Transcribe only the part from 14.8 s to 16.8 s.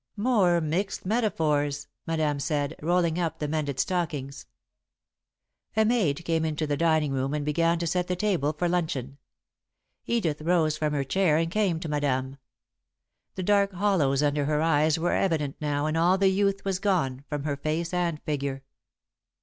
were evident now and all the youth was